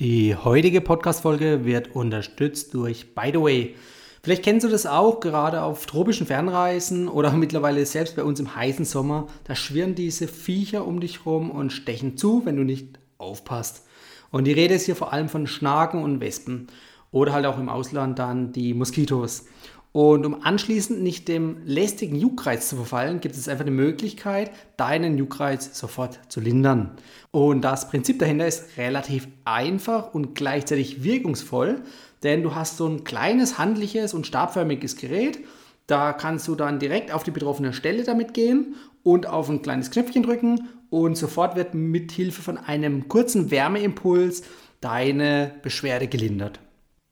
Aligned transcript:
Die 0.00 0.36
heutige 0.36 0.80
Podcast-Folge 0.80 1.64
wird 1.64 1.96
unterstützt 1.96 2.72
durch 2.72 3.16
By 3.16 3.30
the 3.32 3.40
Way. 3.40 3.74
Vielleicht 4.22 4.44
kennst 4.44 4.64
du 4.64 4.70
das 4.70 4.86
auch, 4.86 5.18
gerade 5.18 5.62
auf 5.62 5.86
tropischen 5.86 6.24
Fernreisen 6.24 7.08
oder 7.08 7.32
mittlerweile 7.36 7.84
selbst 7.84 8.14
bei 8.14 8.22
uns 8.22 8.38
im 8.38 8.54
heißen 8.54 8.84
Sommer. 8.84 9.26
Da 9.42 9.56
schwirren 9.56 9.96
diese 9.96 10.28
Viecher 10.28 10.86
um 10.86 11.00
dich 11.00 11.26
rum 11.26 11.50
und 11.50 11.72
stechen 11.72 12.16
zu, 12.16 12.46
wenn 12.46 12.56
du 12.56 12.62
nicht 12.62 13.00
aufpasst. 13.18 13.88
Und 14.30 14.44
die 14.44 14.52
Rede 14.52 14.74
ist 14.74 14.86
hier 14.86 14.94
vor 14.94 15.12
allem 15.12 15.28
von 15.28 15.48
Schnaken 15.48 16.04
und 16.04 16.20
Wespen 16.20 16.68
oder 17.10 17.32
halt 17.32 17.46
auch 17.46 17.58
im 17.58 17.68
Ausland 17.68 18.20
dann 18.20 18.52
die 18.52 18.74
Moskitos. 18.74 19.46
Und 19.92 20.26
um 20.26 20.42
anschließend 20.42 21.02
nicht 21.02 21.28
dem 21.28 21.58
lästigen 21.64 22.16
Juckreiz 22.16 22.68
zu 22.68 22.76
verfallen, 22.76 23.20
gibt 23.20 23.34
es 23.34 23.48
einfach 23.48 23.64
die 23.64 23.70
Möglichkeit, 23.70 24.50
deinen 24.76 25.16
Juckreiz 25.16 25.78
sofort 25.78 26.20
zu 26.28 26.40
lindern. 26.40 26.92
Und 27.30 27.62
das 27.62 27.88
Prinzip 27.88 28.18
dahinter 28.18 28.46
ist 28.46 28.76
relativ 28.76 29.28
einfach 29.44 30.14
und 30.14 30.34
gleichzeitig 30.34 31.02
wirkungsvoll, 31.02 31.82
denn 32.22 32.42
du 32.42 32.54
hast 32.54 32.76
so 32.76 32.86
ein 32.86 33.04
kleines, 33.04 33.58
handliches 33.58 34.12
und 34.12 34.26
stabförmiges 34.26 34.96
Gerät. 34.96 35.38
Da 35.86 36.12
kannst 36.12 36.46
du 36.48 36.54
dann 36.54 36.78
direkt 36.78 37.12
auf 37.12 37.22
die 37.22 37.30
betroffene 37.30 37.72
Stelle 37.72 38.04
damit 38.04 38.34
gehen 38.34 38.74
und 39.02 39.26
auf 39.26 39.48
ein 39.48 39.62
kleines 39.62 39.90
Knöpfchen 39.90 40.22
drücken 40.22 40.68
und 40.90 41.16
sofort 41.16 41.56
wird 41.56 41.74
mit 41.74 42.12
Hilfe 42.12 42.42
von 42.42 42.58
einem 42.58 43.08
kurzen 43.08 43.50
Wärmeimpuls 43.50 44.42
deine 44.80 45.54
Beschwerde 45.62 46.08
gelindert. 46.08 46.60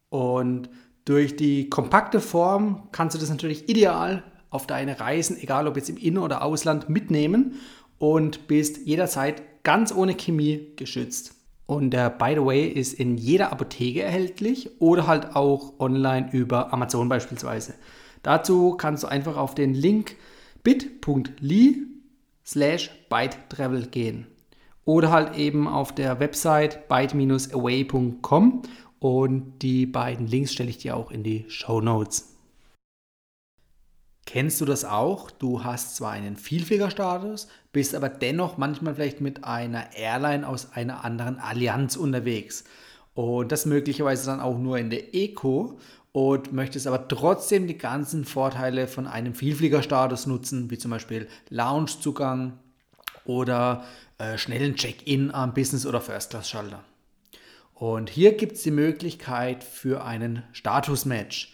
Und 0.09 0.69
durch 1.07 1.37
die 1.37 1.69
kompakte 1.69 2.19
Form 2.19 2.89
kannst 2.91 3.15
du 3.15 3.19
das 3.19 3.29
natürlich 3.29 3.69
ideal 3.69 4.23
auf 4.49 4.67
deine 4.67 4.99
Reisen, 4.99 5.37
egal 5.39 5.65
ob 5.65 5.77
jetzt 5.77 5.89
im 5.89 5.95
In- 5.95 6.17
oder 6.17 6.43
Ausland, 6.43 6.89
mitnehmen 6.89 7.55
und 7.97 8.47
bist 8.47 8.85
jederzeit 8.85 9.63
ganz 9.63 9.93
ohne 9.93 10.15
Chemie 10.15 10.73
geschützt. 10.75 11.33
Und 11.65 11.91
der 11.91 12.09
By 12.09 12.33
the 12.35 12.45
Way 12.45 12.67
ist 12.67 12.93
in 12.93 13.17
jeder 13.17 13.53
Apotheke 13.53 14.01
erhältlich 14.01 14.81
oder 14.81 15.07
halt 15.07 15.35
auch 15.35 15.79
online 15.79 16.29
über 16.33 16.73
Amazon 16.73 17.07
beispielsweise. 17.07 17.75
Dazu 18.21 18.75
kannst 18.75 19.03
du 19.03 19.07
einfach 19.07 19.37
auf 19.37 19.55
den 19.55 19.73
Link 19.73 20.17
bit.ly 20.63 21.87
slash 22.45 22.91
bytetravel 23.09 23.87
gehen. 23.87 24.27
Oder 24.83 25.11
halt 25.11 25.37
eben 25.37 25.67
auf 25.67 25.95
der 25.95 26.19
Website 26.19 26.87
byte-away.com 26.89 28.61
und 28.99 29.59
die 29.59 29.85
beiden 29.85 30.27
Links 30.27 30.53
stelle 30.53 30.69
ich 30.69 30.77
dir 30.77 30.95
auch 30.95 31.11
in 31.11 31.23
die 31.23 31.45
Show 31.49 31.81
Notes. 31.81 32.33
Kennst 34.25 34.59
du 34.59 34.65
das 34.65 34.83
auch? 34.83 35.31
Du 35.31 35.63
hast 35.63 35.95
zwar 35.95 36.11
einen 36.11 36.35
Vielfliegerstatus, 36.35 37.47
bist 37.71 37.95
aber 37.95 38.09
dennoch 38.09 38.57
manchmal 38.57 38.95
vielleicht 38.95 39.21
mit 39.21 39.45
einer 39.45 39.95
Airline 39.95 40.45
aus 40.45 40.73
einer 40.73 41.05
anderen 41.05 41.39
Allianz 41.39 41.95
unterwegs. 41.95 42.65
Und 43.13 43.53
das 43.53 43.65
möglicherweise 43.65 44.25
dann 44.25 44.41
auch 44.41 44.57
nur 44.57 44.77
in 44.77 44.89
der 44.89 45.15
Eco 45.15 45.79
und 46.11 46.51
möchtest 46.51 46.87
aber 46.87 47.07
trotzdem 47.07 47.67
die 47.67 47.77
ganzen 47.77 48.25
Vorteile 48.25 48.87
von 48.87 49.07
einem 49.07 49.33
Vielfliegerstatus 49.33 50.27
nutzen, 50.27 50.69
wie 50.69 50.77
zum 50.77 50.91
Beispiel 50.91 51.27
Loungezugang 51.49 52.59
oder 53.23 53.85
äh, 54.17 54.37
schnellen 54.37 54.75
Check-in 54.75 55.31
am 55.31 55.53
Business- 55.53 55.85
oder 55.85 56.01
First-Class-Schalter. 56.01 56.83
Und 57.79 58.09
hier 58.09 58.35
gibt 58.35 58.53
es 58.53 58.63
die 58.63 58.71
Möglichkeit 58.71 59.63
für 59.63 60.03
einen 60.03 60.41
Status-Match. 60.51 61.53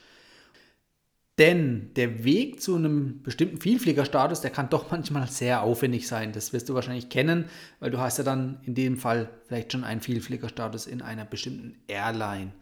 Denn 1.38 1.94
der 1.96 2.24
Weg 2.24 2.62
zu 2.62 2.76
einem 2.76 3.22
bestimmten 3.24 3.60
Vielfliegerstatus, 3.60 4.40
der 4.40 4.52
kann 4.52 4.70
doch 4.70 4.90
manchmal 4.92 5.28
sehr 5.28 5.64
aufwendig 5.64 6.08
sein. 6.08 6.32
Das 6.32 6.54
wirst 6.54 6.70
du 6.70 6.76
wahrscheinlich 6.76 7.10
kennen, 7.10 7.50
weil 7.82 7.92
du 7.92 7.98
hast 7.98 8.20
ja 8.20 8.24
dann 8.24 8.62
in 8.64 8.74
dem 8.74 8.98
Fall 8.98 9.30
vielleicht 9.48 9.74
schon 9.74 9.84
einen 9.84 10.00
Vielfliegerstatus 10.00 10.88
in 10.88 11.02
einer 11.02 11.26
bestimmten 11.26 11.76
Airline. 11.88 12.54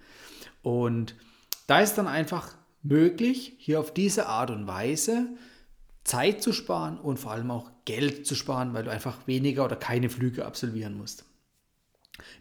Und 0.64 1.14
da 1.68 1.82
ist 1.82 2.00
dann 2.00 2.08
einfach 2.08 2.56
möglich, 2.82 3.54
hier 3.60 3.80
auf 3.80 3.94
diese 3.94 4.26
Art 4.26 4.50
und 4.50 4.66
Weise 4.66 5.28
Zeit 6.04 6.42
zu 6.42 6.52
sparen 6.52 6.98
und 6.98 7.18
vor 7.18 7.32
allem 7.32 7.52
auch 7.52 7.70
Geld 7.86 8.26
zu 8.26 8.34
sparen, 8.34 8.74
weil 8.74 8.86
du 8.86 8.92
einfach 8.92 9.28
weniger 9.28 9.66
oder 9.66 9.76
keine 9.76 10.10
Flüge 10.10 10.48
absolvieren 10.48 10.98
musst. 10.98 11.26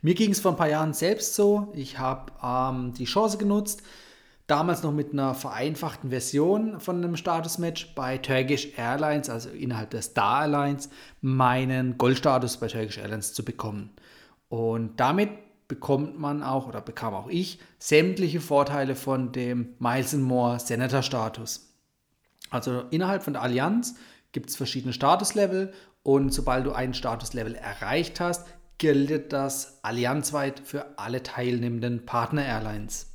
Mir 0.02 0.14
ging 0.14 0.30
es 0.30 0.40
vor 0.40 0.52
ein 0.52 0.56
paar 0.56 0.68
Jahren 0.68 0.92
selbst 0.92 1.34
so. 1.34 1.72
Ich 1.74 1.98
habe 1.98 2.32
ähm, 2.42 2.94
die 2.94 3.04
Chance 3.04 3.38
genutzt, 3.38 3.82
damals 4.46 4.82
noch 4.82 4.92
mit 4.92 5.12
einer 5.12 5.34
vereinfachten 5.34 6.10
Version 6.10 6.80
von 6.80 6.96
einem 6.96 7.16
Status-Match 7.16 7.94
bei 7.94 8.18
Turkish 8.18 8.76
Airlines, 8.76 9.30
also 9.30 9.48
innerhalb 9.50 9.90
der 9.90 10.02
Star 10.02 10.42
Airlines, 10.42 10.90
meinen 11.20 11.98
Goldstatus 11.98 12.56
bei 12.56 12.66
Turkish 12.66 12.98
Airlines 12.98 13.32
zu 13.32 13.44
bekommen. 13.44 13.90
Und 14.48 14.98
damit 14.98 15.30
bekommt 15.68 16.18
man 16.18 16.42
auch 16.42 16.66
oder 16.66 16.80
bekam 16.80 17.14
auch 17.14 17.28
ich 17.28 17.60
sämtliche 17.78 18.40
Vorteile 18.40 18.96
von 18.96 19.30
dem 19.30 19.76
Miles 19.78 20.14
More 20.14 20.58
Senator 20.58 21.02
Status. 21.02 21.72
Also 22.50 22.82
innerhalb 22.90 23.22
von 23.22 23.34
der 23.34 23.42
Allianz 23.42 23.94
gibt 24.32 24.50
es 24.50 24.56
verschiedene 24.56 24.92
Statuslevel 24.92 25.72
und 26.02 26.34
sobald 26.34 26.66
du 26.66 26.72
einen 26.72 26.94
Statuslevel 26.94 27.54
erreicht 27.54 28.18
hast, 28.18 28.48
gilt 28.80 29.32
das 29.32 29.78
allianzweit 29.82 30.60
für 30.64 30.98
alle 30.98 31.22
teilnehmenden 31.22 32.04
Partner-Airlines. 32.06 33.06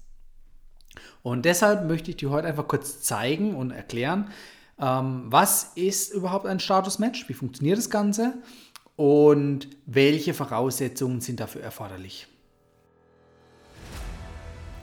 Und 1.24 1.44
deshalb 1.44 1.88
möchte 1.88 2.12
ich 2.12 2.18
dir 2.18 2.30
heute 2.30 2.48
einfach 2.48 2.68
kurz 2.68 3.02
zeigen 3.02 3.56
und 3.56 3.72
erklären, 3.72 4.30
ähm, 4.80 5.24
was 5.26 5.72
ist 5.76 6.14
überhaupt 6.14 6.46
ein 6.46 6.60
Status-Match, 6.60 7.28
wie 7.28 7.34
funktioniert 7.34 7.80
das 7.80 7.90
Ganze 7.90 8.36
und 8.96 9.68
welche 9.88 10.36
Voraussetzungen 10.36 11.20
sind 11.20 11.40
dafür 11.40 11.64
erforderlich. 11.64 12.28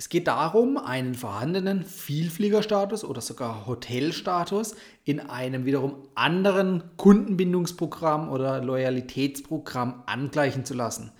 Es 0.00 0.08
geht 0.08 0.28
darum, 0.28 0.76
einen 0.76 1.16
vorhandenen 1.16 1.84
Vielfliegerstatus 1.84 3.02
oder 3.02 3.20
sogar 3.20 3.66
Hotelstatus 3.66 4.76
in 5.02 5.18
einem 5.18 5.64
wiederum 5.64 6.08
anderen 6.14 6.84
Kundenbindungsprogramm 6.96 8.28
oder 8.28 8.62
Loyalitätsprogramm 8.62 10.04
angleichen 10.06 10.64
zu 10.64 10.74
lassen. 10.74 11.10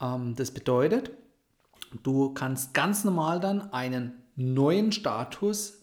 Ähm, 0.00 0.36
das 0.36 0.52
bedeutet, 0.52 1.10
du 2.04 2.32
kannst 2.32 2.72
ganz 2.72 3.02
normal 3.02 3.40
dann 3.40 3.72
einen 3.72 4.22
neuen 4.36 4.92
Status, 4.92 5.82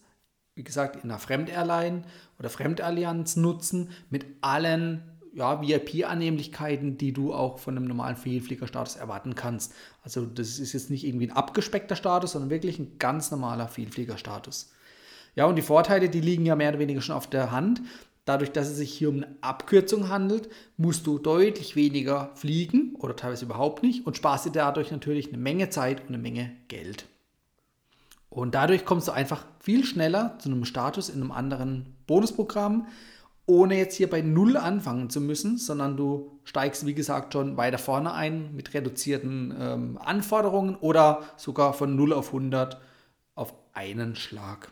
wie 0.54 0.64
gesagt, 0.64 0.96
in 0.96 1.10
einer 1.10 1.18
Fremdairline 1.18 2.04
oder 2.38 2.48
Fremdallianz 2.48 3.36
nutzen 3.36 3.90
mit 4.08 4.24
allen 4.40 5.17
ja, 5.38 5.62
VIP-Annehmlichkeiten, 5.62 6.98
die 6.98 7.12
du 7.12 7.32
auch 7.32 7.58
von 7.58 7.76
einem 7.76 7.86
normalen 7.86 8.16
Vielfliegerstatus 8.16 8.96
erwarten 8.96 9.36
kannst. 9.36 9.72
Also 10.02 10.26
das 10.26 10.58
ist 10.58 10.72
jetzt 10.72 10.90
nicht 10.90 11.06
irgendwie 11.06 11.28
ein 11.28 11.36
abgespeckter 11.36 11.94
Status, 11.94 12.32
sondern 12.32 12.50
wirklich 12.50 12.78
ein 12.80 12.98
ganz 12.98 13.30
normaler 13.30 13.68
Vielfliegerstatus. 13.68 14.72
Ja, 15.36 15.46
und 15.46 15.54
die 15.54 15.62
Vorteile, 15.62 16.08
die 16.08 16.20
liegen 16.20 16.44
ja 16.44 16.56
mehr 16.56 16.70
oder 16.70 16.80
weniger 16.80 17.00
schon 17.00 17.14
auf 17.14 17.28
der 17.28 17.52
Hand. 17.52 17.80
Dadurch, 18.24 18.50
dass 18.50 18.68
es 18.68 18.76
sich 18.76 18.92
hier 18.92 19.10
um 19.10 19.18
eine 19.18 19.36
Abkürzung 19.40 20.08
handelt, 20.08 20.50
musst 20.76 21.06
du 21.06 21.18
deutlich 21.18 21.76
weniger 21.76 22.32
fliegen 22.34 22.96
oder 22.96 23.14
teilweise 23.14 23.44
überhaupt 23.44 23.84
nicht 23.84 24.06
und 24.06 24.16
sparst 24.16 24.46
dir 24.46 24.50
dadurch 24.50 24.90
natürlich 24.90 25.28
eine 25.28 25.38
Menge 25.38 25.70
Zeit 25.70 26.00
und 26.00 26.08
eine 26.08 26.18
Menge 26.18 26.50
Geld. 26.66 27.06
Und 28.28 28.54
dadurch 28.54 28.84
kommst 28.84 29.08
du 29.08 29.12
einfach 29.12 29.46
viel 29.60 29.84
schneller 29.84 30.36
zu 30.40 30.50
einem 30.50 30.64
Status 30.64 31.08
in 31.08 31.22
einem 31.22 31.30
anderen 31.30 31.94
Bonusprogramm 32.06 32.88
ohne 33.48 33.78
jetzt 33.78 33.96
hier 33.96 34.10
bei 34.10 34.20
Null 34.20 34.56
anfangen 34.56 35.08
zu 35.08 35.20
müssen, 35.20 35.56
sondern 35.56 35.96
du 35.96 36.38
steigst, 36.44 36.84
wie 36.86 36.94
gesagt, 36.94 37.32
schon 37.32 37.56
weiter 37.56 37.78
vorne 37.78 38.12
ein 38.12 38.54
mit 38.54 38.74
reduzierten 38.74 39.54
ähm, 39.58 39.98
Anforderungen 39.98 40.76
oder 40.76 41.22
sogar 41.36 41.72
von 41.72 41.96
0 41.96 42.12
auf 42.12 42.28
100 42.28 42.78
auf 43.34 43.54
einen 43.72 44.16
Schlag. 44.16 44.70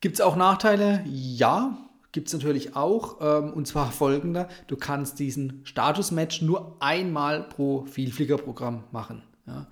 Gibt 0.00 0.14
es 0.14 0.20
auch 0.20 0.36
Nachteile? 0.36 1.04
Ja, 1.06 1.76
gibt 2.12 2.28
es 2.28 2.34
natürlich 2.34 2.76
auch. 2.76 3.20
Ähm, 3.20 3.52
und 3.52 3.66
zwar 3.66 3.90
folgender: 3.92 4.48
Du 4.68 4.76
kannst 4.76 5.18
diesen 5.18 5.62
Status-Match 5.64 6.40
nur 6.40 6.76
einmal 6.78 7.42
pro 7.42 7.84
Vielfliegerprogramm 7.86 8.84
machen. 8.92 9.22
Ja. 9.46 9.66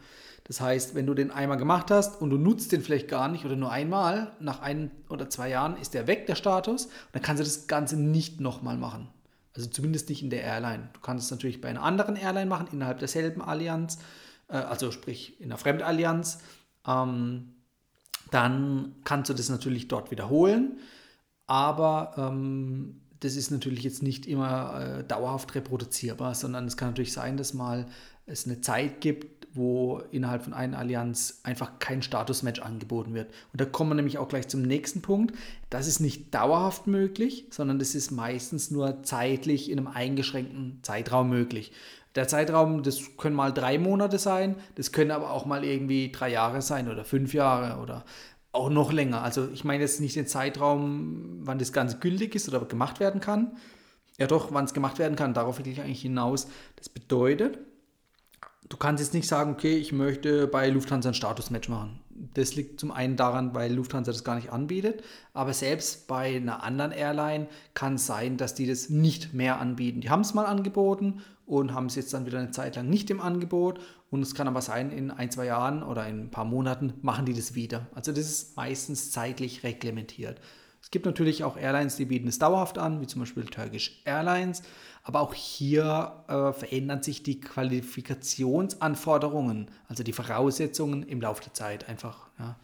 Das 0.48 0.62
heißt, 0.62 0.94
wenn 0.94 1.04
du 1.06 1.12
den 1.12 1.30
einmal 1.30 1.58
gemacht 1.58 1.90
hast 1.90 2.20
und 2.22 2.30
du 2.30 2.38
nutzt 2.38 2.72
den 2.72 2.80
vielleicht 2.80 3.06
gar 3.06 3.28
nicht 3.28 3.44
oder 3.44 3.54
nur 3.54 3.70
einmal, 3.70 4.32
nach 4.40 4.60
ein 4.62 4.90
oder 5.10 5.28
zwei 5.28 5.50
Jahren 5.50 5.76
ist 5.76 5.92
der 5.92 6.06
weg, 6.06 6.26
der 6.26 6.36
Status, 6.36 6.88
dann 7.12 7.22
kannst 7.22 7.40
du 7.40 7.44
das 7.44 7.66
Ganze 7.66 8.00
nicht 8.00 8.40
nochmal 8.40 8.78
machen. 8.78 9.08
Also 9.54 9.68
zumindest 9.68 10.08
nicht 10.08 10.22
in 10.22 10.30
der 10.30 10.42
Airline. 10.42 10.88
Du 10.94 11.00
kannst 11.00 11.26
es 11.26 11.30
natürlich 11.30 11.60
bei 11.60 11.68
einer 11.68 11.82
anderen 11.82 12.16
Airline 12.16 12.46
machen, 12.46 12.68
innerhalb 12.72 12.98
derselben 12.98 13.42
Allianz, 13.42 13.98
äh, 14.48 14.56
also 14.56 14.90
sprich 14.90 15.38
in 15.38 15.46
einer 15.46 15.58
Fremdallianz. 15.58 16.38
Ähm, 16.86 17.54
dann 18.30 18.94
kannst 19.04 19.28
du 19.28 19.34
das 19.34 19.50
natürlich 19.50 19.88
dort 19.88 20.10
wiederholen, 20.10 20.78
aber 21.46 22.14
ähm, 22.16 23.02
das 23.20 23.36
ist 23.36 23.50
natürlich 23.50 23.82
jetzt 23.82 24.02
nicht 24.02 24.26
immer 24.26 24.80
äh, 24.80 25.04
dauerhaft 25.04 25.54
reproduzierbar, 25.54 26.34
sondern 26.34 26.66
es 26.66 26.76
kann 26.76 26.88
natürlich 26.88 27.12
sein, 27.12 27.36
dass 27.36 27.52
mal 27.52 27.86
es 28.26 28.46
eine 28.46 28.60
Zeit 28.60 29.00
gibt, 29.00 29.37
wo 29.58 30.00
innerhalb 30.10 30.44
von 30.44 30.54
einer 30.54 30.78
Allianz 30.78 31.40
einfach 31.42 31.78
kein 31.78 32.00
Statusmatch 32.00 32.60
angeboten 32.60 33.12
wird. 33.12 33.30
Und 33.52 33.60
da 33.60 33.66
kommen 33.66 33.90
wir 33.90 33.94
nämlich 33.96 34.16
auch 34.16 34.28
gleich 34.28 34.48
zum 34.48 34.62
nächsten 34.62 35.02
Punkt. 35.02 35.34
Das 35.68 35.86
ist 35.86 36.00
nicht 36.00 36.34
dauerhaft 36.34 36.86
möglich, 36.86 37.46
sondern 37.50 37.78
das 37.78 37.94
ist 37.94 38.10
meistens 38.10 38.70
nur 38.70 39.02
zeitlich 39.02 39.70
in 39.70 39.78
einem 39.78 39.88
eingeschränkten 39.88 40.78
Zeitraum 40.82 41.28
möglich. 41.28 41.72
Der 42.14 42.26
Zeitraum, 42.26 42.82
das 42.82 43.16
können 43.18 43.36
mal 43.36 43.52
drei 43.52 43.78
Monate 43.78 44.18
sein, 44.18 44.56
das 44.76 44.92
können 44.92 45.10
aber 45.10 45.30
auch 45.30 45.44
mal 45.44 45.64
irgendwie 45.64 46.10
drei 46.10 46.30
Jahre 46.30 46.62
sein 46.62 46.88
oder 46.88 47.04
fünf 47.04 47.34
Jahre 47.34 47.80
oder 47.82 48.04
auch 48.52 48.70
noch 48.70 48.92
länger. 48.92 49.22
Also 49.22 49.48
ich 49.52 49.64
meine 49.64 49.82
jetzt 49.82 50.00
nicht 50.00 50.16
den 50.16 50.26
Zeitraum, 50.26 51.40
wann 51.42 51.58
das 51.58 51.72
Ganze 51.72 51.98
gültig 51.98 52.34
ist 52.34 52.48
oder 52.48 52.60
gemacht 52.64 52.98
werden 52.98 53.20
kann. 53.20 53.56
Ja 54.18 54.26
doch, 54.26 54.52
wann 54.52 54.64
es 54.64 54.74
gemacht 54.74 54.98
werden 54.98 55.16
kann, 55.16 55.34
darauf 55.34 55.58
will 55.58 55.68
ich 55.68 55.80
eigentlich 55.80 56.02
hinaus. 56.02 56.48
Das 56.76 56.88
bedeutet, 56.88 57.58
du 58.68 58.76
kannst 58.76 59.02
jetzt 59.02 59.14
nicht 59.14 59.28
sagen, 59.28 59.52
okay, 59.52 59.76
ich 59.76 59.92
möchte 59.92 60.46
bei 60.46 60.68
Lufthansa 60.68 61.10
ein 61.10 61.14
Statusmatch 61.14 61.68
machen. 61.68 62.00
Das 62.34 62.56
liegt 62.56 62.80
zum 62.80 62.90
einen 62.90 63.16
daran, 63.16 63.54
weil 63.54 63.72
Lufthansa 63.72 64.10
das 64.10 64.24
gar 64.24 64.34
nicht 64.34 64.50
anbietet, 64.50 65.04
aber 65.34 65.52
selbst 65.52 66.08
bei 66.08 66.36
einer 66.36 66.62
anderen 66.64 66.90
Airline 66.90 67.46
kann 67.74 67.94
es 67.94 68.06
sein, 68.06 68.36
dass 68.36 68.54
die 68.54 68.66
das 68.66 68.90
nicht 68.90 69.34
mehr 69.34 69.60
anbieten. 69.60 70.00
Die 70.00 70.10
haben 70.10 70.22
es 70.22 70.34
mal 70.34 70.44
angeboten 70.44 71.22
und 71.46 71.72
haben 71.74 71.86
es 71.86 71.94
jetzt 71.94 72.12
dann 72.12 72.26
wieder 72.26 72.38
eine 72.38 72.50
Zeit 72.50 72.76
lang 72.76 72.88
nicht 72.88 73.08
im 73.10 73.20
Angebot 73.20 73.80
und 74.10 74.22
es 74.22 74.34
kann 74.34 74.48
aber 74.48 74.62
sein, 74.62 74.90
in 74.90 75.10
ein, 75.10 75.30
zwei 75.30 75.46
Jahren 75.46 75.82
oder 75.82 76.06
in 76.08 76.24
ein 76.24 76.30
paar 76.30 76.44
Monaten 76.44 76.94
machen 77.02 77.24
die 77.24 77.34
das 77.34 77.54
wieder. 77.54 77.86
Also 77.94 78.10
das 78.10 78.26
ist 78.26 78.56
meistens 78.56 79.12
zeitlich 79.12 79.62
reglementiert. 79.62 80.40
Es 80.82 80.90
gibt 80.90 81.06
natürlich 81.06 81.44
auch 81.44 81.56
Airlines, 81.56 81.94
die 81.96 82.06
bieten 82.06 82.28
es 82.28 82.38
dauerhaft 82.38 82.78
an, 82.78 83.00
wie 83.00 83.06
zum 83.06 83.20
Beispiel 83.20 83.44
Turkish 83.44 84.02
Airlines. 84.04 84.62
Aber 85.02 85.20
auch 85.20 85.34
hier 85.34 86.24
äh, 86.28 86.52
verändern 86.52 87.02
sich 87.02 87.22
die 87.22 87.40
Qualifikationsanforderungen, 87.40 89.70
also 89.88 90.02
die 90.02 90.12
Voraussetzungen 90.12 91.02
im 91.02 91.20
Laufe 91.20 91.42
der 91.44 91.52
Zeit 91.54 91.88
einfach. 91.88 92.28
Ja. 92.38 92.56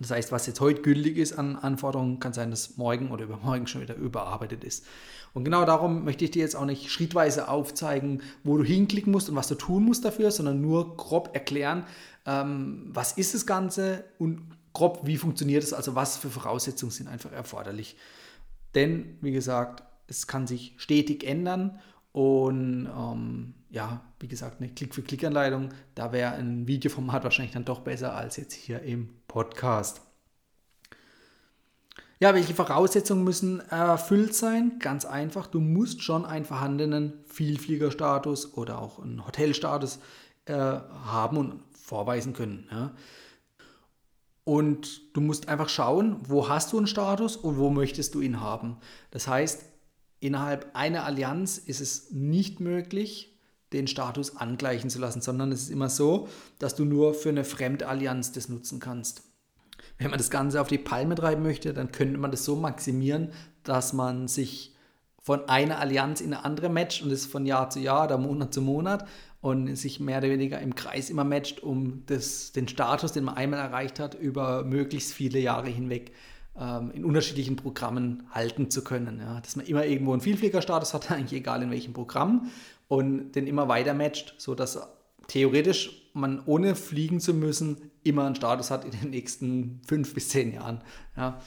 Das 0.00 0.10
heißt, 0.10 0.30
was 0.30 0.46
jetzt 0.46 0.60
heute 0.60 0.82
gültig 0.82 1.16
ist 1.16 1.32
an 1.32 1.56
Anforderungen, 1.56 2.20
kann 2.20 2.32
sein, 2.32 2.50
dass 2.50 2.76
morgen 2.76 3.10
oder 3.10 3.24
übermorgen 3.24 3.66
schon 3.66 3.80
wieder 3.80 3.96
überarbeitet 3.96 4.62
ist. 4.62 4.86
Und 5.34 5.44
genau 5.44 5.64
darum 5.64 6.04
möchte 6.04 6.24
ich 6.24 6.30
dir 6.30 6.42
jetzt 6.42 6.56
auch 6.56 6.64
nicht 6.64 6.90
schrittweise 6.90 7.48
aufzeigen, 7.48 8.22
wo 8.44 8.56
du 8.56 8.64
hinklicken 8.64 9.12
musst 9.12 9.28
und 9.28 9.36
was 9.36 9.48
du 9.48 9.56
tun 9.56 9.84
musst 9.84 10.04
dafür, 10.04 10.30
sondern 10.30 10.60
nur 10.60 10.96
grob 10.96 11.30
erklären, 11.34 11.84
ähm, 12.26 12.84
was 12.88 13.12
ist 13.12 13.34
das 13.34 13.46
Ganze 13.46 14.04
und 14.18 14.40
grob, 14.78 15.00
wie 15.04 15.16
funktioniert 15.16 15.62
es, 15.62 15.72
also 15.72 15.94
was 15.94 16.16
für 16.16 16.30
Voraussetzungen 16.30 16.92
sind 16.92 17.08
einfach 17.08 17.32
erforderlich. 17.32 17.96
Denn, 18.74 19.18
wie 19.20 19.32
gesagt, 19.32 19.82
es 20.06 20.26
kann 20.26 20.46
sich 20.46 20.74
stetig 20.78 21.24
ändern 21.24 21.80
und 22.12 22.86
ähm, 22.86 23.54
ja, 23.70 24.00
wie 24.20 24.28
gesagt, 24.28 24.60
eine 24.60 24.70
Klick-für-Klick-Anleitung, 24.70 25.70
da 25.94 26.12
wäre 26.12 26.32
ein 26.32 26.66
Videoformat 26.66 27.24
wahrscheinlich 27.24 27.52
dann 27.52 27.64
doch 27.64 27.80
besser 27.80 28.14
als 28.14 28.36
jetzt 28.36 28.54
hier 28.54 28.82
im 28.82 29.10
Podcast. 29.26 30.00
Ja, 32.20 32.34
welche 32.34 32.54
Voraussetzungen 32.54 33.22
müssen 33.22 33.60
erfüllt 33.70 34.34
sein? 34.34 34.78
Ganz 34.80 35.04
einfach, 35.04 35.46
du 35.46 35.60
musst 35.60 36.02
schon 36.02 36.24
einen 36.24 36.44
vorhandenen 36.44 37.12
Vielfliegerstatus 37.26 38.54
oder 38.54 38.80
auch 38.80 39.00
einen 39.00 39.24
Hotelstatus 39.24 40.00
äh, 40.46 40.54
haben 40.54 41.36
und 41.36 41.62
vorweisen 41.72 42.32
können. 42.32 42.66
Ja. 42.70 42.92
Und 44.48 45.14
du 45.14 45.20
musst 45.20 45.50
einfach 45.50 45.68
schauen, 45.68 46.16
wo 46.26 46.48
hast 46.48 46.72
du 46.72 46.78
einen 46.78 46.86
Status 46.86 47.36
und 47.36 47.58
wo 47.58 47.68
möchtest 47.68 48.14
du 48.14 48.22
ihn 48.22 48.40
haben. 48.40 48.78
Das 49.10 49.28
heißt, 49.28 49.62
innerhalb 50.20 50.74
einer 50.74 51.04
Allianz 51.04 51.58
ist 51.58 51.82
es 51.82 52.12
nicht 52.12 52.58
möglich, 52.58 53.38
den 53.74 53.86
Status 53.86 54.38
angleichen 54.38 54.88
zu 54.88 55.00
lassen, 55.00 55.20
sondern 55.20 55.52
es 55.52 55.64
ist 55.64 55.70
immer 55.70 55.90
so, 55.90 56.28
dass 56.58 56.74
du 56.74 56.86
nur 56.86 57.12
für 57.12 57.28
eine 57.28 57.44
Fremdallianz 57.44 58.32
das 58.32 58.48
nutzen 58.48 58.80
kannst. 58.80 59.20
Wenn 59.98 60.08
man 60.08 60.16
das 60.16 60.30
Ganze 60.30 60.62
auf 60.62 60.68
die 60.68 60.78
Palme 60.78 61.14
treiben 61.14 61.42
möchte, 61.42 61.74
dann 61.74 61.92
könnte 61.92 62.16
man 62.16 62.30
das 62.30 62.46
so 62.46 62.56
maximieren, 62.56 63.32
dass 63.64 63.92
man 63.92 64.28
sich 64.28 64.74
von 65.20 65.46
einer 65.50 65.78
Allianz 65.78 66.22
in 66.22 66.32
eine 66.32 66.46
andere 66.46 66.70
matcht 66.70 67.02
und 67.02 67.10
das 67.10 67.26
von 67.26 67.44
Jahr 67.44 67.68
zu 67.68 67.80
Jahr 67.80 68.06
oder 68.06 68.16
Monat 68.16 68.54
zu 68.54 68.62
Monat 68.62 69.06
und 69.40 69.76
sich 69.76 70.00
mehr 70.00 70.18
oder 70.18 70.30
weniger 70.30 70.60
im 70.60 70.74
Kreis 70.74 71.10
immer 71.10 71.24
matcht, 71.24 71.62
um 71.62 72.02
das, 72.06 72.52
den 72.52 72.66
Status, 72.68 73.12
den 73.12 73.24
man 73.24 73.36
einmal 73.36 73.60
erreicht 73.60 74.00
hat, 74.00 74.14
über 74.14 74.64
möglichst 74.64 75.12
viele 75.12 75.38
Jahre 75.38 75.68
hinweg 75.68 76.12
ähm, 76.58 76.90
in 76.92 77.04
unterschiedlichen 77.04 77.56
Programmen 77.56 78.24
halten 78.32 78.70
zu 78.70 78.82
können. 78.82 79.20
Ja. 79.20 79.40
Dass 79.40 79.54
man 79.54 79.66
immer 79.66 79.84
irgendwo 79.84 80.12
einen 80.12 80.20
Vielfliegerstatus 80.20 80.92
hat, 80.92 81.10
eigentlich 81.12 81.38
egal 81.40 81.62
in 81.62 81.70
welchem 81.70 81.92
Programm 81.92 82.50
und 82.88 83.32
den 83.32 83.46
immer 83.46 83.68
weiter 83.68 83.94
matcht, 83.94 84.34
sodass 84.38 84.78
theoretisch 85.28 86.10
man 86.14 86.42
ohne 86.46 86.74
fliegen 86.74 87.20
zu 87.20 87.34
müssen 87.34 87.90
immer 88.02 88.26
einen 88.26 88.34
Status 88.34 88.70
hat 88.70 88.84
in 88.84 88.90
den 88.90 89.10
nächsten 89.10 89.80
fünf 89.86 90.14
bis 90.14 90.30
zehn 90.30 90.52
Jahren. 90.54 90.80
Ja. 91.16 91.40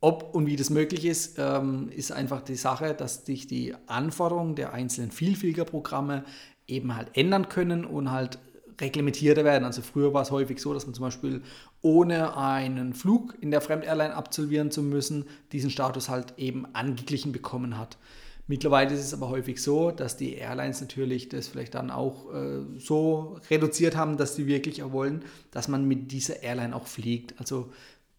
Ob 0.00 0.34
und 0.34 0.46
wie 0.46 0.56
das 0.56 0.68
möglich 0.68 1.04
ist, 1.04 1.38
ähm, 1.38 1.88
ist 1.88 2.10
einfach 2.10 2.42
die 2.42 2.56
Sache, 2.56 2.92
dass 2.92 3.24
sich 3.24 3.46
die 3.46 3.72
Anforderungen 3.86 4.56
der 4.56 4.72
einzelnen 4.72 5.12
Vielfliegerprogramme 5.12 6.24
eben 6.72 6.96
halt 6.96 7.08
ändern 7.14 7.48
können 7.48 7.84
und 7.84 8.10
halt 8.10 8.38
reglementierter 8.80 9.44
werden. 9.44 9.64
Also 9.64 9.82
früher 9.82 10.12
war 10.12 10.22
es 10.22 10.30
häufig 10.30 10.58
so, 10.58 10.74
dass 10.74 10.86
man 10.86 10.94
zum 10.94 11.04
Beispiel 11.04 11.42
ohne 11.82 12.36
einen 12.36 12.94
Flug 12.94 13.36
in 13.40 13.50
der 13.50 13.60
Fremdairline 13.60 14.14
absolvieren 14.14 14.70
zu 14.70 14.82
müssen, 14.82 15.26
diesen 15.52 15.70
Status 15.70 16.08
halt 16.08 16.34
eben 16.38 16.66
angeglichen 16.74 17.32
bekommen 17.32 17.78
hat. 17.78 17.96
Mittlerweile 18.48 18.92
ist 18.92 19.00
es 19.00 19.14
aber 19.14 19.28
häufig 19.28 19.62
so, 19.62 19.92
dass 19.92 20.16
die 20.16 20.34
Airlines 20.34 20.80
natürlich 20.80 21.28
das 21.28 21.46
vielleicht 21.48 21.74
dann 21.74 21.90
auch 21.90 22.34
äh, 22.34 22.60
so 22.78 23.38
reduziert 23.50 23.96
haben, 23.96 24.16
dass 24.16 24.34
sie 24.34 24.46
wirklich 24.46 24.82
auch 24.82 24.92
wollen, 24.92 25.24
dass 25.52 25.68
man 25.68 25.86
mit 25.86 26.10
dieser 26.10 26.42
Airline 26.42 26.74
auch 26.74 26.86
fliegt. 26.86 27.38
Also 27.38 27.70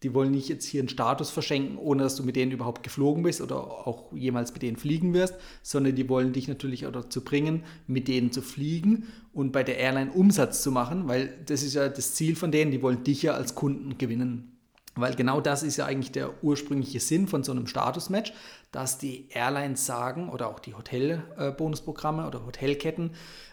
die 0.04 0.12
wollen 0.12 0.30
nicht 0.30 0.48
jetzt 0.48 0.66
hier 0.66 0.82
einen 0.82 0.90
Status 0.90 1.30
verschenken, 1.30 1.78
ohne 1.78 2.02
dass 2.02 2.14
du 2.14 2.22
mit 2.22 2.36
denen 2.36 2.52
überhaupt 2.52 2.82
geflogen 2.82 3.22
bist 3.22 3.40
oder 3.40 3.56
auch 3.56 4.12
jemals 4.12 4.52
mit 4.52 4.62
denen 4.62 4.76
fliegen 4.76 5.14
wirst, 5.14 5.34
sondern 5.62 5.96
die 5.96 6.08
wollen 6.08 6.34
dich 6.34 6.46
natürlich 6.46 6.86
auch 6.86 6.92
dazu 6.92 7.24
bringen, 7.24 7.64
mit 7.86 8.06
denen 8.06 8.30
zu 8.30 8.42
fliegen 8.42 9.08
und 9.32 9.50
bei 9.50 9.64
der 9.64 9.78
Airline 9.78 10.12
Umsatz 10.12 10.62
zu 10.62 10.70
machen, 10.70 11.08
weil 11.08 11.34
das 11.46 11.62
ist 11.62 11.74
ja 11.74 11.88
das 11.88 12.14
Ziel 12.14 12.36
von 12.36 12.52
denen, 12.52 12.70
die 12.70 12.82
wollen 12.82 13.02
dich 13.02 13.22
ja 13.22 13.32
als 13.32 13.54
Kunden 13.54 13.96
gewinnen. 13.96 14.50
Weil 14.94 15.14
genau 15.14 15.40
das 15.40 15.62
ist 15.62 15.76
ja 15.76 15.86
eigentlich 15.86 16.12
der 16.12 16.44
ursprüngliche 16.44 17.00
Sinn 17.00 17.26
von 17.26 17.42
so 17.42 17.50
einem 17.50 17.66
Statusmatch, 17.66 18.32
dass 18.70 18.98
die 18.98 19.28
Airlines 19.30 19.86
sagen 19.86 20.28
oder 20.28 20.48
auch 20.48 20.60
die 20.60 20.74
Hotelbonusprogramme 20.74 22.26
oder 22.26 22.46
Hotelketten, 22.46 23.10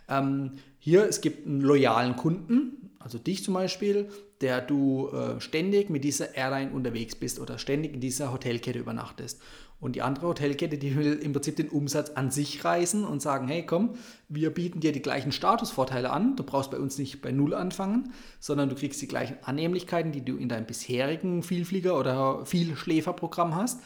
ähm, 0.07 0.51
hier, 0.83 1.07
es 1.07 1.21
gibt 1.21 1.47
einen 1.47 1.61
loyalen 1.61 2.15
Kunden, 2.15 2.70
also 3.03 3.17
dich 3.17 3.43
zum 3.43 3.53
Beispiel, 3.53 4.09
der 4.41 4.61
du 4.61 5.09
äh, 5.09 5.39
ständig 5.39 5.89
mit 5.89 6.03
dieser 6.03 6.35
Airline 6.35 6.71
unterwegs 6.71 7.15
bist 7.15 7.39
oder 7.39 7.57
ständig 7.57 7.93
in 7.93 8.01
dieser 8.01 8.31
Hotelkette 8.31 8.79
übernachtest. 8.79 9.41
Und 9.79 9.95
die 9.95 10.03
andere 10.03 10.27
Hotelkette, 10.27 10.77
die 10.77 10.95
will 10.95 11.13
im 11.13 11.33
Prinzip 11.33 11.55
den 11.55 11.69
Umsatz 11.69 12.11
an 12.11 12.29
sich 12.29 12.63
reißen 12.63 13.03
und 13.03 13.19
sagen, 13.19 13.47
hey 13.47 13.65
komm, 13.65 13.95
wir 14.29 14.51
bieten 14.51 14.79
dir 14.79 14.91
die 14.91 15.01
gleichen 15.01 15.31
Statusvorteile 15.31 16.11
an. 16.11 16.35
Du 16.35 16.43
brauchst 16.43 16.69
bei 16.69 16.77
uns 16.77 16.99
nicht 16.99 17.21
bei 17.23 17.31
Null 17.31 17.55
anfangen, 17.55 18.13
sondern 18.39 18.69
du 18.69 18.75
kriegst 18.75 19.01
die 19.01 19.07
gleichen 19.07 19.37
Annehmlichkeiten, 19.41 20.11
die 20.11 20.23
du 20.23 20.37
in 20.37 20.49
deinem 20.49 20.67
bisherigen 20.67 21.41
Vielflieger- 21.41 21.97
oder 21.97 22.45
Vielschläferprogramm 22.45 23.55
hast. 23.55 23.81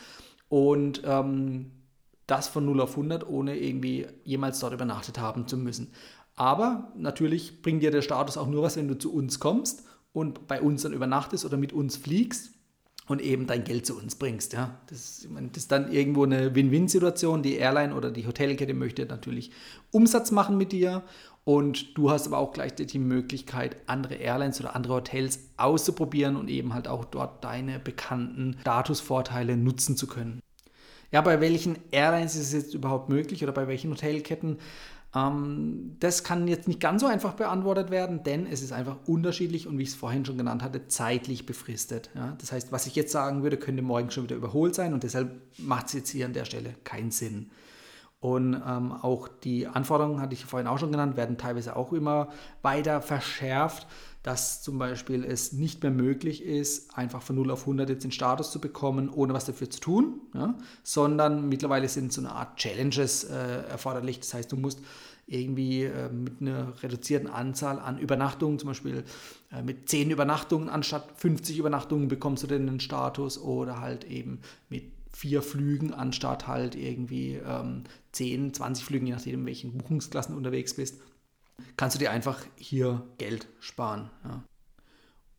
Und 0.49 1.01
ähm, 1.05 1.71
das 2.27 2.49
von 2.49 2.65
0 2.65 2.81
auf 2.81 2.91
100, 2.91 3.27
ohne 3.27 3.57
irgendwie 3.57 4.07
jemals 4.23 4.59
dort 4.59 4.73
übernachtet 4.73 5.19
haben 5.19 5.47
zu 5.47 5.57
müssen. 5.57 5.91
Aber 6.35 6.91
natürlich 6.95 7.61
bringt 7.61 7.81
dir 7.81 7.91
der 7.91 8.01
Status 8.01 8.37
auch 8.37 8.47
nur 8.47 8.63
was, 8.63 8.75
wenn 8.75 8.87
du 8.87 8.97
zu 8.97 9.13
uns 9.13 9.39
kommst 9.39 9.83
und 10.11 10.47
bei 10.47 10.61
uns 10.61 10.81
dann 10.81 10.93
übernachtest 10.93 11.45
oder 11.45 11.57
mit 11.57 11.73
uns 11.73 11.97
fliegst 11.97 12.51
und 13.07 13.21
eben 13.21 13.47
dein 13.47 13.63
Geld 13.63 13.85
zu 13.85 13.97
uns 13.97 14.15
bringst. 14.15 14.53
Ja. 14.53 14.79
Das, 14.87 15.27
meine, 15.29 15.49
das 15.49 15.63
ist 15.63 15.71
dann 15.71 15.91
irgendwo 15.91 16.23
eine 16.23 16.55
Win-Win-Situation. 16.55 17.43
Die 17.43 17.55
Airline 17.55 17.95
oder 17.95 18.11
die 18.11 18.25
Hotelkette 18.25 18.73
möchte 18.73 19.05
natürlich 19.05 19.51
Umsatz 19.91 20.31
machen 20.31 20.57
mit 20.57 20.71
dir 20.71 21.03
und 21.43 21.95
du 21.97 22.09
hast 22.09 22.25
aber 22.25 22.39
auch 22.39 22.51
gleichzeitig 22.51 22.93
die 22.93 22.99
Möglichkeit, 22.99 23.77
andere 23.85 24.15
Airlines 24.15 24.59
oder 24.59 24.75
andere 24.75 24.95
Hotels 24.95 25.39
auszuprobieren 25.57 26.35
und 26.35 26.49
eben 26.49 26.73
halt 26.73 26.87
auch 26.87 27.05
dort 27.05 27.43
deine 27.43 27.79
bekannten 27.79 28.57
Statusvorteile 28.61 29.55
nutzen 29.55 29.95
zu 29.95 30.07
können. 30.07 30.41
Ja, 31.11 31.21
bei 31.21 31.39
welchen 31.39 31.77
Airlines 31.91 32.35
ist 32.35 32.47
es 32.47 32.53
jetzt 32.53 32.73
überhaupt 32.73 33.09
möglich 33.09 33.43
oder 33.43 33.53
bei 33.53 33.67
welchen 33.67 33.91
Hotelketten? 33.91 34.57
Ähm, 35.15 35.95
das 35.99 36.23
kann 36.23 36.47
jetzt 36.47 36.67
nicht 36.67 36.79
ganz 36.79 37.01
so 37.01 37.07
einfach 37.07 37.33
beantwortet 37.33 37.89
werden, 37.89 38.23
denn 38.23 38.45
es 38.45 38.61
ist 38.61 38.73
einfach 38.73 38.97
unterschiedlich 39.07 39.67
und 39.67 39.77
wie 39.77 39.83
ich 39.83 39.89
es 39.89 39.95
vorhin 39.95 40.25
schon 40.25 40.37
genannt 40.37 40.61
hatte, 40.61 40.87
zeitlich 40.87 41.45
befristet. 41.45 42.09
Ja? 42.15 42.35
Das 42.39 42.51
heißt, 42.51 42.71
was 42.71 42.85
ich 42.85 42.95
jetzt 42.95 43.11
sagen 43.11 43.41
würde, 43.41 43.57
könnte 43.57 43.81
morgen 43.81 44.11
schon 44.11 44.25
wieder 44.25 44.35
überholt 44.35 44.75
sein 44.75 44.93
und 44.93 45.03
deshalb 45.03 45.41
macht 45.57 45.87
es 45.87 45.93
jetzt 45.93 46.09
hier 46.09 46.25
an 46.25 46.33
der 46.33 46.45
Stelle 46.45 46.75
keinen 46.83 47.11
Sinn. 47.11 47.49
Und 48.19 48.55
ähm, 48.55 48.91
auch 48.91 49.27
die 49.27 49.67
Anforderungen, 49.67 50.19
hatte 50.19 50.33
ich 50.33 50.45
vorhin 50.45 50.67
auch 50.67 50.79
schon 50.79 50.91
genannt, 50.91 51.15
werden 51.15 51.37
teilweise 51.37 51.75
auch 51.75 51.93
immer 51.93 52.29
weiter 52.63 53.01
verschärft. 53.01 53.87
Dass 54.25 54.63
zum 54.63 54.79
Beispiel 54.79 55.23
es 55.23 55.53
nicht 55.53 55.83
mehr 55.83 55.91
möglich 55.91 56.43
ist, 56.43 56.97
einfach 56.97 57.21
von 57.21 57.35
0 57.35 57.51
auf 57.51 57.61
100 57.61 57.89
jetzt 57.89 58.03
den 58.05 58.11
Status 58.11 58.49
zu 58.49 58.59
bekommen, 58.59 59.09
ohne 59.09 59.35
was 59.35 59.45
dafür 59.45 59.69
zu 59.69 59.79
tun, 59.79 60.19
ja? 60.33 60.57
sondern 60.81 61.47
mittlerweile 61.47 61.87
sind 61.87 62.11
so 62.11 62.21
eine 62.21 62.31
Art 62.31 62.57
Challenges 62.57 63.25
äh, 63.25 63.67
erforderlich. 63.69 64.19
Das 64.19 64.33
heißt, 64.33 64.51
du 64.51 64.57
musst 64.57 64.79
irgendwie 65.27 65.83
äh, 65.83 66.09
mit 66.09 66.41
einer 66.41 66.73
reduzierten 66.81 67.29
Anzahl 67.29 67.77
an 67.77 67.99
Übernachtungen, 67.99 68.57
zum 68.57 68.69
Beispiel 68.69 69.03
äh, 69.51 69.61
mit 69.61 69.89
10 69.89 70.09
Übernachtungen 70.09 70.69
anstatt 70.69 71.07
50 71.17 71.59
Übernachtungen 71.59 72.07
bekommst 72.07 72.41
du 72.41 72.47
den 72.47 72.79
Status 72.79 73.37
oder 73.37 73.79
halt 73.79 74.05
eben 74.05 74.39
mit 74.69 74.85
vier 75.11 75.43
Flügen 75.43 75.93
anstatt 75.93 76.47
halt 76.47 76.75
irgendwie 76.75 77.39
ähm, 77.45 77.83
10, 78.13 78.55
20 78.55 78.83
Flügen, 78.83 79.05
je 79.05 79.13
nachdem, 79.13 79.41
in 79.41 79.45
welchen 79.45 79.77
Buchungsklassen 79.77 80.33
du 80.33 80.37
unterwegs 80.37 80.73
bist, 80.73 80.99
kannst 81.77 81.95
du 81.95 81.99
dir 81.99 82.11
einfach 82.11 82.43
hier 82.55 83.03
Geld 83.17 83.47
sparen. 83.59 84.09
Ja. 84.23 84.43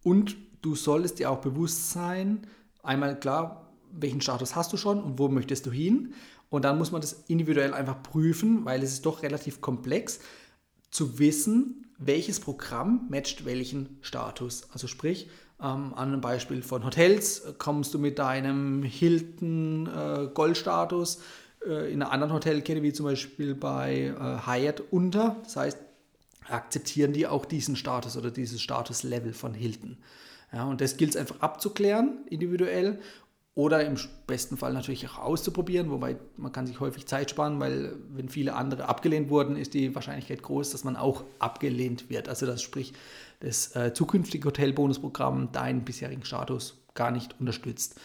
Und 0.02 0.37
du 0.62 0.75
solltest 0.75 1.18
dir 1.18 1.30
auch 1.30 1.40
bewusst 1.40 1.90
sein, 1.90 2.46
einmal 2.82 3.18
klar, 3.18 3.73
welchen 3.92 4.20
Status 4.20 4.54
hast 4.54 4.73
du 4.73 4.76
schon 4.76 5.02
und 5.02 5.18
wo 5.18 5.28
möchtest 5.28 5.66
du 5.66 5.70
hin. 5.70 6.14
Und 6.49 6.64
dann 6.64 6.78
muss 6.78 6.92
man 6.92 7.00
das 7.00 7.25
individuell 7.28 7.75
einfach 7.75 8.02
prüfen, 8.02 8.64
weil 8.64 8.82
es 8.82 8.92
ist 8.92 9.06
doch 9.06 9.23
relativ 9.23 9.61
komplex 9.61 10.20
zu 10.90 11.18
wissen, 11.18 11.87
welches 11.99 12.40
Programm 12.40 13.06
matcht 13.11 13.44
welchen 13.44 13.99
Status. 14.02 14.68
Also 14.73 14.87
sprich, 14.87 15.28
ähm, 15.61 15.94
an 15.94 16.08
einem 16.08 16.20
Beispiel 16.20 16.62
von 16.62 16.85
Hotels 16.85 17.42
kommst 17.58 17.94
du 17.94 17.99
mit 17.99 18.18
deinem 18.18 18.82
Hilton 18.82 19.87
äh, 19.87 20.28
Goldstatus 20.32 21.20
äh, 21.66 21.92
in 21.92 22.02
einer 22.02 22.12
anderen 22.12 22.32
Hotelkette, 22.35 22.82
wie 22.82 22.92
zum 22.92 23.06
Beispiel 23.06 23.54
bei 23.54 24.14
äh, 24.18 24.46
Hyatt, 24.46 24.82
unter. 24.90 25.37
Das 25.42 25.56
heißt, 25.56 25.78
akzeptieren 26.48 27.12
die 27.12 27.26
auch 27.26 27.44
diesen 27.44 27.76
Status 27.76 28.16
oder 28.16 28.30
dieses 28.30 28.62
Statuslevel 28.62 29.32
von 29.32 29.54
Hilton. 29.54 29.98
Ja, 30.52 30.64
und 30.64 30.80
das 30.80 30.96
gilt 30.96 31.10
es 31.10 31.16
einfach 31.16 31.40
abzuklären, 31.40 32.24
individuell 32.30 33.00
oder 33.54 33.84
im 33.84 33.96
besten 34.26 34.58
Fall 34.58 34.74
natürlich 34.74 35.08
auch 35.08 35.18
auszuprobieren, 35.18 35.90
wobei 35.90 36.16
man 36.36 36.52
kann 36.52 36.66
sich 36.66 36.78
häufig 36.78 37.06
Zeit 37.06 37.30
sparen, 37.30 37.58
weil 37.58 37.96
wenn 38.10 38.28
viele 38.28 38.54
andere 38.54 38.86
abgelehnt 38.86 39.30
wurden, 39.30 39.56
ist 39.56 39.72
die 39.72 39.94
Wahrscheinlichkeit 39.94 40.42
groß, 40.42 40.70
dass 40.70 40.84
man 40.84 40.94
auch 40.94 41.24
abgelehnt 41.38 42.10
wird. 42.10 42.28
Also 42.28 42.44
das 42.44 42.62
sprich, 42.62 42.92
das 43.40 43.74
äh, 43.74 43.94
zukünftige 43.94 44.48
Hotelbonusprogramm 44.48 45.52
deinen 45.52 45.84
bisherigen 45.84 46.24
Status 46.24 46.76
gar 46.94 47.10
nicht 47.10 47.34
unterstützt. 47.40 47.98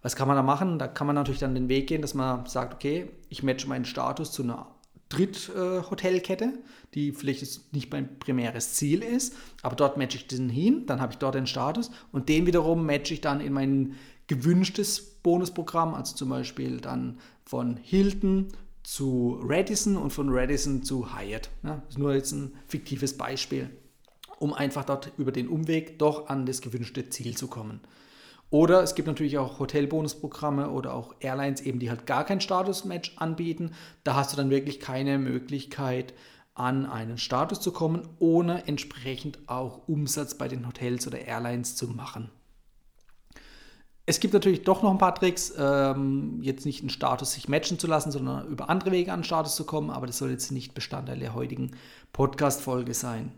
Was 0.00 0.16
kann 0.16 0.26
man 0.26 0.36
da 0.38 0.42
machen? 0.42 0.78
Da 0.78 0.88
kann 0.88 1.06
man 1.06 1.16
natürlich 1.16 1.40
dann 1.40 1.54
den 1.54 1.68
Weg 1.68 1.86
gehen, 1.86 2.02
dass 2.02 2.14
man 2.14 2.46
sagt, 2.46 2.74
okay, 2.74 3.10
ich 3.28 3.42
matche 3.42 3.68
meinen 3.68 3.84
Status 3.84 4.32
zu 4.32 4.42
einer 4.42 4.73
Dritthotelkette, 5.14 6.52
die 6.94 7.12
vielleicht 7.12 7.72
nicht 7.72 7.92
mein 7.92 8.18
primäres 8.18 8.74
Ziel 8.74 9.02
ist, 9.02 9.34
aber 9.62 9.76
dort 9.76 9.96
matche 9.96 10.16
ich 10.16 10.26
diesen 10.26 10.48
hin, 10.48 10.86
dann 10.86 11.00
habe 11.00 11.12
ich 11.12 11.18
dort 11.18 11.34
den 11.34 11.46
Status 11.46 11.90
und 12.12 12.28
den 12.28 12.46
wiederum 12.46 12.84
matche 12.84 13.14
ich 13.14 13.20
dann 13.20 13.40
in 13.40 13.52
meinen 13.52 13.94
gewünschtes 14.26 15.00
Bonusprogramm, 15.22 15.94
also 15.94 16.14
zum 16.14 16.30
Beispiel 16.30 16.80
dann 16.80 17.18
von 17.44 17.76
Hilton 17.76 18.48
zu 18.82 19.40
Radisson 19.42 19.96
und 19.96 20.12
von 20.12 20.28
Radisson 20.30 20.82
zu 20.82 21.16
Hyatt. 21.16 21.50
Das 21.62 21.78
ist 21.90 21.98
nur 21.98 22.14
jetzt 22.14 22.32
ein 22.32 22.54
fiktives 22.66 23.16
Beispiel, 23.16 23.70
um 24.38 24.52
einfach 24.52 24.84
dort 24.84 25.12
über 25.16 25.32
den 25.32 25.48
Umweg 25.48 25.98
doch 25.98 26.28
an 26.28 26.46
das 26.46 26.60
gewünschte 26.60 27.08
Ziel 27.08 27.36
zu 27.36 27.48
kommen. 27.48 27.80
Oder 28.54 28.84
es 28.84 28.94
gibt 28.94 29.08
natürlich 29.08 29.36
auch 29.36 29.58
Hotelbonusprogramme 29.58 30.70
oder 30.70 30.94
auch 30.94 31.12
Airlines 31.18 31.60
eben, 31.60 31.80
die 31.80 31.90
halt 31.90 32.06
gar 32.06 32.22
kein 32.22 32.40
Statusmatch 32.40 33.14
anbieten. 33.16 33.72
Da 34.04 34.14
hast 34.14 34.32
du 34.32 34.36
dann 34.36 34.48
wirklich 34.48 34.78
keine 34.78 35.18
Möglichkeit, 35.18 36.14
an 36.54 36.86
einen 36.86 37.18
Status 37.18 37.60
zu 37.60 37.72
kommen, 37.72 38.08
ohne 38.20 38.68
entsprechend 38.68 39.40
auch 39.48 39.88
Umsatz 39.88 40.38
bei 40.38 40.46
den 40.46 40.68
Hotels 40.68 41.04
oder 41.08 41.18
Airlines 41.18 41.74
zu 41.74 41.88
machen. 41.88 42.30
Es 44.06 44.20
gibt 44.20 44.34
natürlich 44.34 44.62
doch 44.62 44.84
noch 44.84 44.92
ein 44.92 44.98
paar 44.98 45.16
Tricks, 45.16 45.52
ähm, 45.58 46.38
jetzt 46.40 46.64
nicht 46.64 46.78
einen 46.78 46.90
Status 46.90 47.32
sich 47.32 47.48
matchen 47.48 47.80
zu 47.80 47.88
lassen, 47.88 48.12
sondern 48.12 48.46
über 48.46 48.70
andere 48.70 48.92
Wege 48.92 49.12
an 49.12 49.18
den 49.18 49.24
Status 49.24 49.56
zu 49.56 49.64
kommen, 49.64 49.90
aber 49.90 50.06
das 50.06 50.18
soll 50.18 50.30
jetzt 50.30 50.52
nicht 50.52 50.74
Bestandteil 50.74 51.18
der 51.18 51.34
heutigen 51.34 51.72
Podcast-Folge 52.12 52.94
sein. 52.94 53.32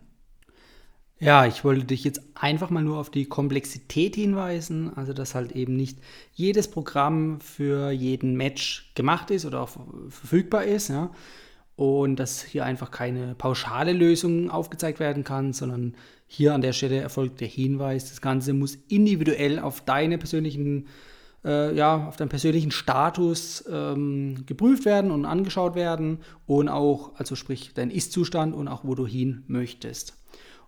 Ja, 1.18 1.46
ich 1.46 1.64
wollte 1.64 1.86
dich 1.86 2.04
jetzt 2.04 2.20
einfach 2.34 2.68
mal 2.68 2.82
nur 2.82 2.98
auf 2.98 3.08
die 3.08 3.24
Komplexität 3.24 4.14
hinweisen, 4.16 4.94
also 4.96 5.14
dass 5.14 5.34
halt 5.34 5.52
eben 5.52 5.74
nicht 5.74 5.98
jedes 6.34 6.68
Programm 6.68 7.40
für 7.40 7.90
jeden 7.90 8.36
Match 8.36 8.92
gemacht 8.94 9.30
ist 9.30 9.46
oder 9.46 9.62
auch 9.62 9.70
verfügbar 10.10 10.64
ist, 10.64 10.88
ja. 10.88 11.10
Und 11.74 12.16
dass 12.16 12.42
hier 12.42 12.64
einfach 12.66 12.90
keine 12.90 13.34
pauschale 13.34 13.92
Lösung 13.92 14.50
aufgezeigt 14.50 15.00
werden 15.00 15.24
kann, 15.24 15.54
sondern 15.54 15.94
hier 16.26 16.54
an 16.54 16.60
der 16.60 16.72
Stelle 16.72 17.00
erfolgt 17.00 17.40
der 17.40 17.48
Hinweis, 17.48 18.08
das 18.10 18.20
Ganze 18.20 18.52
muss 18.52 18.76
individuell 18.88 19.58
auf 19.58 19.80
deine 19.82 20.18
persönlichen, 20.18 20.86
äh, 21.44 21.74
ja, 21.74 22.08
auf 22.08 22.16
deinen 22.16 22.28
persönlichen 22.28 22.72
Status 22.72 23.64
ähm, 23.70 24.44
geprüft 24.44 24.84
werden 24.84 25.10
und 25.10 25.24
angeschaut 25.24 25.76
werden 25.76 26.18
und 26.46 26.68
auch, 26.68 27.12
also 27.16 27.36
sprich 27.36 27.72
dein 27.74 27.90
Ist-Zustand 27.90 28.54
und 28.54 28.68
auch 28.68 28.84
wo 28.84 28.94
du 28.94 29.06
hin 29.06 29.44
möchtest. 29.46 30.14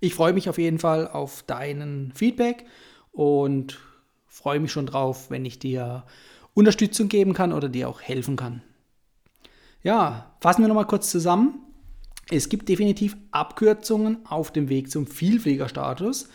Ich 0.00 0.14
freue 0.14 0.34
mich 0.34 0.50
auf 0.50 0.58
jeden 0.58 0.78
Fall 0.78 1.08
auf 1.08 1.42
deinen 1.44 2.12
Feedback 2.12 2.66
und 3.12 3.80
freue 4.26 4.60
mich 4.60 4.72
schon 4.72 4.84
drauf, 4.84 5.30
wenn 5.30 5.46
ich 5.46 5.58
dir 5.58 6.04
Unterstützung 6.52 7.08
geben 7.08 7.32
kann 7.32 7.54
oder 7.54 7.70
dir 7.70 7.88
auch 7.88 8.02
helfen 8.02 8.36
kann. 8.36 8.60
Ja, 9.82 10.34
fassen 10.40 10.60
wir 10.60 10.68
nochmal 10.68 10.86
kurz 10.86 11.10
zusammen. 11.10 11.60
Es 12.28 12.48
gibt 12.48 12.68
definitiv 12.68 13.16
Abkürzungen 13.30 14.18
auf 14.26 14.52
dem 14.52 14.68
Weg 14.68 14.90
zum 14.90 15.06
Vielfliegerstatus. 15.06 16.28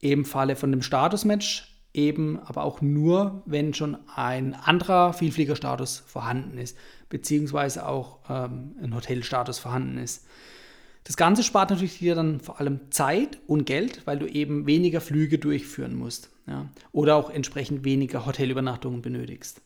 Im 0.00 0.24
Falle 0.24 0.56
von 0.56 0.70
dem 0.70 0.82
Statusmatch 0.82 1.72
eben 1.94 2.38
aber 2.40 2.64
auch 2.64 2.80
nur, 2.80 3.42
wenn 3.44 3.74
schon 3.74 3.96
ein 4.14 4.54
anderer 4.54 5.12
Vielfliegerstatus 5.12 6.02
vorhanden 6.06 6.58
ist, 6.58 6.76
beziehungsweise 7.08 7.86
auch 7.86 8.18
ähm, 8.28 8.76
ein 8.82 8.94
Hotelstatus 8.94 9.58
vorhanden 9.58 9.98
ist. 9.98 10.24
Das 11.04 11.16
Ganze 11.16 11.42
spart 11.42 11.70
natürlich 11.70 11.98
dir 11.98 12.14
dann 12.14 12.40
vor 12.40 12.60
allem 12.60 12.90
Zeit 12.90 13.40
und 13.46 13.66
Geld, 13.66 14.02
weil 14.06 14.18
du 14.18 14.26
eben 14.26 14.66
weniger 14.66 15.00
Flüge 15.00 15.38
durchführen 15.38 15.94
musst 15.94 16.30
ja, 16.46 16.68
oder 16.92 17.16
auch 17.16 17.28
entsprechend 17.28 17.84
weniger 17.84 18.24
Hotelübernachtungen 18.24 19.02
benötigst. 19.02 19.60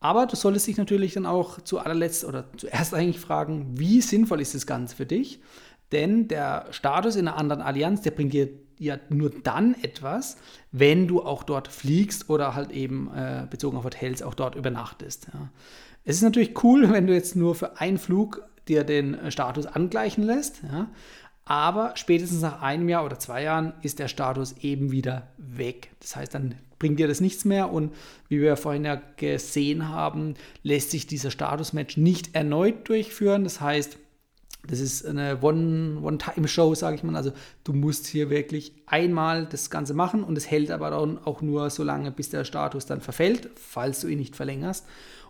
Aber 0.00 0.26
du 0.26 0.36
solltest 0.36 0.66
dich 0.66 0.76
natürlich 0.76 1.14
dann 1.14 1.26
auch 1.26 1.60
zu 1.60 1.78
allerletzt 1.78 2.24
oder 2.24 2.44
zuerst 2.56 2.94
eigentlich 2.94 3.20
fragen, 3.20 3.78
wie 3.78 4.00
sinnvoll 4.00 4.40
ist 4.40 4.54
das 4.54 4.66
Ganze 4.66 4.94
für 4.94 5.06
dich? 5.06 5.40
Denn 5.92 6.28
der 6.28 6.66
Status 6.70 7.16
in 7.16 7.28
einer 7.28 7.38
anderen 7.38 7.62
Allianz, 7.62 8.02
der 8.02 8.10
bringt 8.10 8.32
dir 8.32 8.48
ja 8.78 8.98
nur 9.08 9.30
dann 9.30 9.74
etwas, 9.82 10.36
wenn 10.72 11.08
du 11.08 11.22
auch 11.22 11.42
dort 11.42 11.68
fliegst 11.68 12.28
oder 12.28 12.54
halt 12.54 12.72
eben 12.72 13.10
äh, 13.14 13.46
bezogen 13.48 13.76
auf 13.76 13.84
Hotels 13.84 14.22
auch 14.22 14.34
dort 14.34 14.54
übernachtest. 14.54 15.28
Ja. 15.32 15.48
Es 16.04 16.16
ist 16.16 16.22
natürlich 16.22 16.62
cool, 16.62 16.90
wenn 16.92 17.06
du 17.06 17.14
jetzt 17.14 17.36
nur 17.36 17.54
für 17.54 17.80
einen 17.80 17.98
Flug 17.98 18.42
dir 18.68 18.84
den 18.84 19.14
äh, 19.14 19.30
Status 19.30 19.66
angleichen 19.66 20.24
lässt. 20.24 20.62
Ja? 20.62 20.88
Aber 21.44 21.92
spätestens 21.94 22.42
nach 22.42 22.60
einem 22.60 22.88
Jahr 22.88 23.04
oder 23.04 23.18
zwei 23.18 23.42
Jahren 23.44 23.72
ist 23.82 24.00
der 24.00 24.08
Status 24.08 24.56
eben 24.58 24.90
wieder 24.90 25.28
weg. 25.58 25.90
Das 26.00 26.16
heißt, 26.16 26.34
dann 26.34 26.54
bringt 26.78 26.98
dir 26.98 27.08
das 27.08 27.20
nichts 27.20 27.44
mehr 27.44 27.72
und 27.72 27.94
wie 28.28 28.40
wir 28.40 28.56
vorhin 28.56 28.84
ja 28.84 29.00
gesehen 29.16 29.88
haben, 29.88 30.34
lässt 30.62 30.90
sich 30.90 31.06
dieser 31.06 31.30
Status-Match 31.30 31.96
nicht 31.96 32.34
erneut 32.34 32.88
durchführen. 32.88 33.44
Das 33.44 33.60
heißt, 33.60 33.98
das 34.66 34.80
ist 34.80 35.06
eine 35.06 35.38
One-Time-Show, 35.42 36.66
One 36.66 36.76
sage 36.76 36.96
ich 36.96 37.02
mal. 37.02 37.16
Also 37.16 37.32
du 37.64 37.72
musst 37.72 38.06
hier 38.06 38.30
wirklich 38.30 38.72
einmal 38.86 39.46
das 39.46 39.70
Ganze 39.70 39.94
machen 39.94 40.24
und 40.24 40.36
es 40.36 40.50
hält 40.50 40.70
aber 40.70 40.90
dann 40.90 41.18
auch 41.24 41.40
nur 41.40 41.70
so 41.70 41.82
lange, 41.82 42.10
bis 42.10 42.30
der 42.30 42.44
Status 42.44 42.86
dann 42.86 43.00
verfällt, 43.00 43.50
falls 43.54 44.00
du 44.00 44.08
ihn 44.08 44.18
nicht 44.18 44.36
verlängerst. 44.36 44.86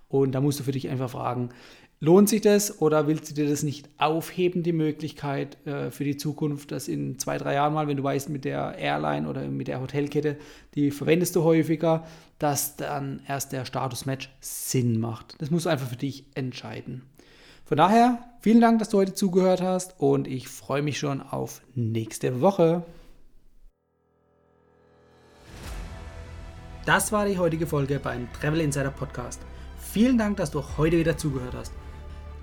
Und 0.08 0.32
da 0.32 0.40
musst 0.40 0.60
du 0.60 0.64
für 0.64 0.72
dich 0.72 0.88
einfach 0.88 1.10
fragen, 1.10 1.50
Lohnt 1.98 2.28
sich 2.28 2.42
das 2.42 2.82
oder 2.82 3.06
willst 3.06 3.30
du 3.30 3.34
dir 3.34 3.48
das 3.48 3.62
nicht 3.62 3.88
aufheben, 3.96 4.62
die 4.62 4.74
Möglichkeit 4.74 5.56
äh, 5.66 5.90
für 5.90 6.04
die 6.04 6.18
Zukunft, 6.18 6.70
dass 6.70 6.88
in 6.88 7.18
zwei, 7.18 7.38
drei 7.38 7.54
Jahren 7.54 7.72
mal, 7.72 7.88
wenn 7.88 7.96
du 7.96 8.02
weißt, 8.02 8.28
mit 8.28 8.44
der 8.44 8.76
Airline 8.76 9.26
oder 9.26 9.48
mit 9.48 9.66
der 9.66 9.80
Hotelkette, 9.80 10.36
die 10.74 10.90
verwendest 10.90 11.34
du 11.36 11.42
häufiger, 11.42 12.06
dass 12.38 12.76
dann 12.76 13.22
erst 13.26 13.52
der 13.52 13.64
Status-Match 13.64 14.30
Sinn 14.40 15.00
macht. 15.00 15.36
Das 15.38 15.50
musst 15.50 15.64
du 15.64 15.70
einfach 15.70 15.88
für 15.88 15.96
dich 15.96 16.26
entscheiden. 16.34 17.00
Von 17.64 17.78
daher, 17.78 18.18
vielen 18.40 18.60
Dank, 18.60 18.78
dass 18.78 18.90
du 18.90 18.98
heute 18.98 19.14
zugehört 19.14 19.62
hast 19.62 19.98
und 19.98 20.28
ich 20.28 20.48
freue 20.48 20.82
mich 20.82 20.98
schon 20.98 21.22
auf 21.22 21.62
nächste 21.74 22.42
Woche. 22.42 22.84
Das 26.84 27.10
war 27.10 27.26
die 27.26 27.38
heutige 27.38 27.66
Folge 27.66 27.98
beim 27.98 28.28
Travel 28.34 28.60
Insider 28.60 28.90
Podcast. 28.90 29.40
Vielen 29.78 30.18
Dank, 30.18 30.36
dass 30.36 30.50
du 30.50 30.62
heute 30.76 30.98
wieder 30.98 31.16
zugehört 31.16 31.54
hast. 31.56 31.72